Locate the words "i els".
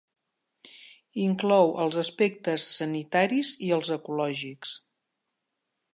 3.69-3.93